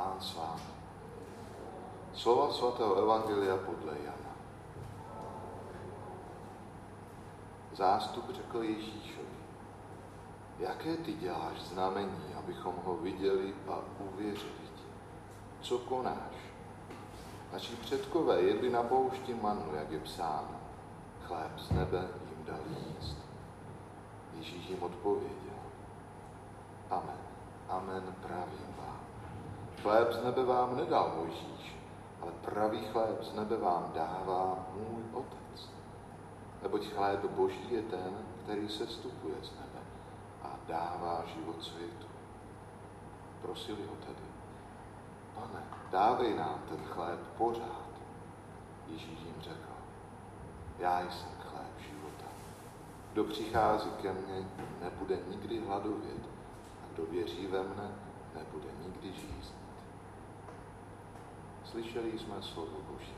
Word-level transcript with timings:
Pán 0.00 0.16
s 0.16 0.32
vámi. 0.32 0.72
Slova 2.16 2.48
svatého 2.48 2.96
Evangelia 3.04 3.56
podle 3.56 3.92
Jana. 4.00 4.32
Zástup 7.76 8.24
řekl 8.34 8.62
Ježíšovi, 8.62 9.36
jaké 10.58 10.96
ty 10.96 11.12
děláš 11.12 11.60
znamení, 11.60 12.34
abychom 12.38 12.74
ho 12.84 12.96
viděli 12.96 13.54
a 13.68 13.78
uvěřili 13.98 14.68
ti? 14.76 14.88
Co 15.60 15.78
konáš? 15.78 16.36
Naši 17.52 17.76
předkové 17.76 18.40
jedli 18.40 18.70
na 18.70 18.82
poušti 18.82 19.34
manu, 19.34 19.74
jak 19.74 19.90
je 19.90 20.00
psáno. 20.00 20.60
Chléb 21.22 21.58
z 21.58 21.70
nebe 21.70 22.08
jim 22.30 22.44
dal 22.44 22.60
jíst. 22.68 23.18
Ježíš 24.38 24.68
jim 24.68 24.82
odpověděl. 24.82 25.60
Amen, 26.90 27.20
amen, 27.68 28.14
pravím 28.22 28.74
vám. 28.78 28.89
Chléb 29.82 30.12
z 30.12 30.24
nebe 30.24 30.44
vám 30.44 30.76
nedal 30.76 31.12
Mojžíš, 31.16 31.76
ale 32.20 32.32
pravý 32.44 32.84
chléb 32.92 33.22
z 33.22 33.32
nebe 33.34 33.56
vám 33.56 33.92
dává 33.94 34.66
můj 34.74 35.02
otec. 35.12 35.68
Neboť 36.62 36.92
chléb 36.92 37.24
boží 37.24 37.66
je 37.70 37.82
ten, 37.82 38.12
který 38.42 38.68
se 38.68 38.86
stupuje 38.86 39.34
z 39.42 39.50
nebe 39.50 39.80
a 40.42 40.58
dává 40.68 41.24
život 41.26 41.64
světu. 41.64 42.06
Prosili 43.42 43.86
ho 43.86 43.96
tedy, 43.96 44.28
pane, 45.34 45.64
dávej 45.90 46.36
nám 46.36 46.62
ten 46.68 46.84
chléb 46.84 47.20
pořád. 47.38 47.90
Ježíš 48.86 49.20
jim 49.20 49.40
řekl, 49.40 49.72
já 50.78 51.00
jsem 51.00 51.30
chléb 51.38 51.78
života. 51.78 52.26
Kdo 53.12 53.24
přichází 53.24 53.90
ke 54.02 54.12
mně, 54.12 54.48
nebude 54.80 55.18
nikdy 55.28 55.60
hladovět 55.60 56.28
a 56.84 56.94
kdo 56.94 57.06
věří 57.06 57.46
ve 57.46 57.62
mne, 57.62 57.90
nebude 58.34 58.68
nikdy 58.82 59.12
žíznit. 59.12 59.69
Slyšeli 61.70 62.18
jsme 62.18 62.42
slovo 62.42 62.76
Boží. 62.92 63.14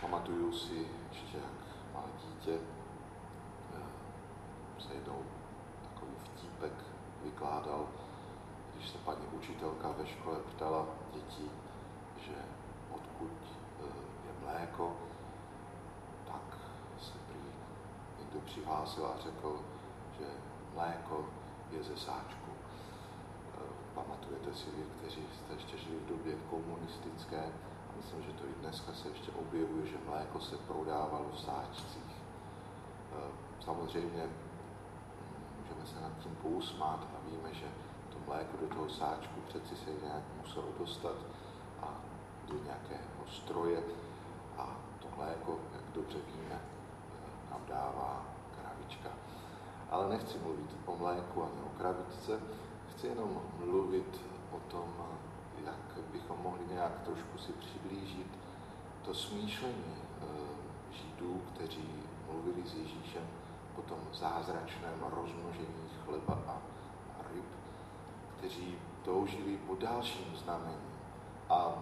Pamatuju 0.00 0.52
si 0.52 0.86
ještě, 1.10 1.36
jak 1.36 1.94
malé 1.94 2.06
dítě 2.24 2.58
eh, 3.74 3.82
se 4.80 4.94
jednou 4.94 5.22
takový 5.82 6.12
vtípek 6.24 6.72
vykládal, 7.24 7.88
když 8.74 8.88
se 8.88 8.98
paní 8.98 9.26
učitelka 9.32 9.88
ve 9.98 10.06
škole 10.06 10.38
ptala 10.38 10.86
dětí, 11.14 11.50
že 12.20 12.34
odkud 12.90 13.32
eh, 13.80 13.84
je 14.26 14.46
mléko, 14.46 14.96
tak 16.26 16.58
se 17.00 17.12
prý 17.28 17.40
někdo 18.18 18.40
přihlásil 18.40 19.06
a 19.06 19.22
řekl, 19.22 19.60
že 20.18 20.26
mléko 20.74 21.24
je 21.70 21.82
ze 21.82 21.96
sáčku. 21.96 22.50
Eh, 22.52 23.60
pamatujete 23.94 24.54
si 24.54 24.70
vy, 24.70 24.82
kteří 24.98 25.22
jste 25.32 25.52
ještě 25.54 25.78
žili 25.78 25.96
v 25.96 26.08
době 26.08 26.34
komunistické, 26.50 27.42
a 27.88 27.90
myslím, 27.96 28.22
že 28.22 28.32
to 28.32 28.44
i 28.44 28.54
dneska 28.60 28.92
se 28.92 29.08
ještě 29.08 29.30
objevuje, 29.32 29.86
že 29.86 29.96
mléko 30.06 30.40
se 30.40 30.56
prodávalo 30.56 31.28
v 31.32 31.40
sáčcích. 31.40 32.16
Eh, 33.12 33.30
samozřejmě 33.64 34.24
hm, 34.24 35.44
můžeme 35.60 35.86
se 35.86 36.00
nad 36.00 36.18
tím 36.18 36.36
pousmát 36.42 37.00
a 37.14 37.30
víme, 37.30 37.54
že 37.54 37.66
to 38.10 38.18
mléko 38.26 38.56
do 38.60 38.66
toho 38.74 38.88
sáčku 38.90 39.40
přeci 39.48 39.76
se 39.76 39.90
nějak 39.90 40.22
muselo 40.40 40.68
dostat 40.78 41.16
a 41.82 41.88
do 42.48 42.54
nějakého 42.64 43.26
stroje 43.28 43.82
a 44.58 44.76
to 45.00 45.08
mléko, 45.16 45.58
jak 45.72 45.94
dobře 45.94 46.18
víme, 46.18 46.60
eh, 46.60 47.50
nám 47.50 47.60
dává 47.68 48.26
kravička. 48.60 49.08
Ale 49.90 50.08
nechci 50.08 50.38
mluvit 50.38 50.76
o 50.86 50.96
mléku 50.96 51.42
ani 51.42 51.60
o 51.66 51.78
kravičce, 51.78 52.40
chci 52.90 53.06
jenom 53.06 53.40
mluvit 53.64 54.20
o 54.52 54.60
tom, 54.70 54.94
jak 55.64 56.04
bychom 56.12 56.36
mohli 56.42 56.66
nějak 56.70 57.00
trošku 57.00 57.38
si 57.38 57.52
přiblížit 57.52 58.38
to 59.04 59.14
smýšlení 59.14 59.94
eh, 59.96 60.26
Židů, 60.92 61.42
kteří 61.54 61.88
mluvili 62.32 62.68
s 62.68 62.74
Ježíšem 62.74 63.22
o 63.78 63.82
tom 63.82 63.98
zázračném 64.12 65.04
rozmnožení 65.10 65.88
chleba 66.04 66.38
a 66.48 67.22
ryb, 67.34 67.44
kteří 68.38 68.78
toužili 69.04 69.56
po 69.56 69.74
dalším 69.74 70.36
znamení. 70.36 70.88
A 71.50 71.74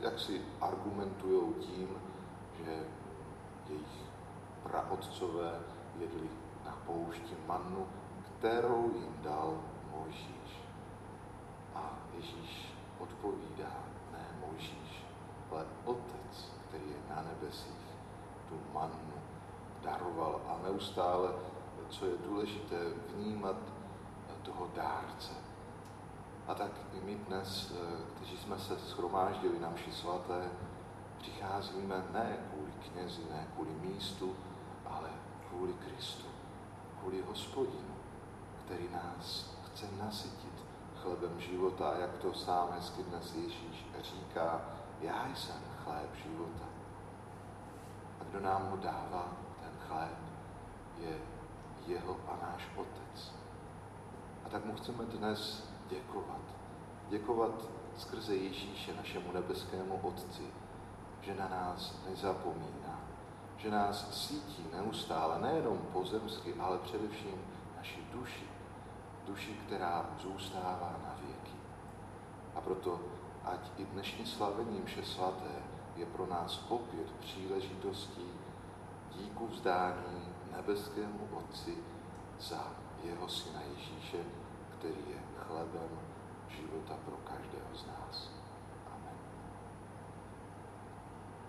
jak 0.00 0.20
si 0.20 0.40
argumentují 0.60 1.54
tím, 1.54 1.88
že 2.64 2.86
jejich 3.68 4.02
praotcové 4.62 5.60
jedli 5.98 6.28
na 6.64 6.78
poušti 6.86 7.36
mannu, 7.46 7.86
kterou 8.22 8.90
jim 8.94 9.22
dal 9.22 9.60
Mojžíš. 9.90 10.62
A 11.74 11.98
Ježíš 12.14 12.74
odpovídá, 12.98 13.74
ne 14.12 14.26
Mojžíš, 14.46 15.04
ale 15.50 15.66
Otec, 15.84 16.52
který 16.68 16.84
je 16.88 17.14
na 17.14 17.22
nebesích, 17.22 17.86
tu 18.48 18.60
mannu 18.74 19.12
daroval 19.82 20.40
a 20.46 20.58
neustále, 20.64 21.30
co 21.88 22.06
je 22.06 22.16
důležité, 22.26 22.76
vnímat 23.14 23.56
toho 24.42 24.70
dárce. 24.74 25.32
A 26.48 26.54
tak 26.54 26.70
i 26.92 27.00
my 27.00 27.14
dnes, 27.14 27.72
kteří 28.16 28.36
jsme 28.36 28.58
se 28.58 28.78
schromáždili 28.78 29.60
na 29.60 29.70
mši 29.70 29.92
svaté, 29.92 30.50
přicházíme 31.18 32.04
ne 32.12 32.36
kvůli 32.50 32.72
knězi, 32.72 33.22
ne 33.30 33.46
kvůli 33.54 33.70
místu, 33.70 34.36
ale 34.86 35.10
kvůli 35.48 35.72
Kristu 35.72 36.26
kvůli 37.02 37.22
hospodinu, 37.22 37.94
který 38.64 38.88
nás 38.92 39.50
chce 39.66 39.86
nasytit 40.04 40.64
chlebem 41.02 41.40
života, 41.40 41.94
jak 42.00 42.18
to 42.18 42.34
sám 42.34 42.68
hezky 42.72 43.02
dnes 43.02 43.34
Ježíš 43.34 43.86
říká, 44.02 44.60
já 45.00 45.34
jsem 45.34 45.56
chléb 45.84 46.14
života. 46.14 46.64
A 48.20 48.24
kdo 48.30 48.40
nám 48.40 48.70
ho 48.70 48.76
dává, 48.76 49.28
ten 49.60 49.72
chléb, 49.88 50.18
je 50.98 51.18
jeho 51.86 52.16
a 52.28 52.46
náš 52.46 52.68
Otec. 52.76 53.32
A 54.46 54.48
tak 54.48 54.64
mu 54.64 54.74
chceme 54.74 55.04
dnes 55.04 55.68
děkovat. 55.88 56.40
Děkovat 57.08 57.68
skrze 57.98 58.36
Ježíše, 58.36 58.94
našemu 58.94 59.32
nebeskému 59.32 60.00
Otci, 60.02 60.46
že 61.20 61.34
na 61.34 61.48
nás 61.48 61.94
nezapomíná, 62.08 63.00
že 63.62 63.70
nás 63.70 64.26
sítí 64.26 64.66
neustále, 64.72 65.38
nejenom 65.40 65.78
pozemsky, 65.92 66.54
ale 66.54 66.78
především 66.78 67.42
naši 67.76 68.00
duši. 68.12 68.44
Duši, 69.26 69.54
která 69.66 70.10
zůstává 70.22 71.00
na 71.04 71.14
věky. 71.26 71.56
A 72.54 72.60
proto, 72.60 73.00
ať 73.44 73.70
i 73.78 73.84
dnešní 73.84 74.26
slavení 74.26 74.80
mše 74.80 75.02
svaté 75.02 75.54
je 75.96 76.06
pro 76.06 76.26
nás 76.26 76.66
opět 76.68 77.12
příležitostí 77.20 78.30
díku 79.14 79.46
vzdání 79.46 80.34
nebeskému 80.56 81.28
Otci 81.32 81.78
za 82.40 82.66
jeho 83.04 83.28
syna 83.28 83.60
Ježíše, 83.60 84.24
který 84.78 85.04
je 85.08 85.22
chlebem 85.36 85.98
života 86.48 86.94
pro 87.04 87.16
každého 87.16 87.74
z 87.74 87.86
nás. 87.86 88.41